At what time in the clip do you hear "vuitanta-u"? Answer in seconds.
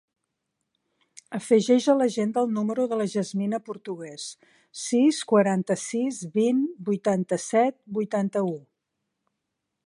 8.01-8.59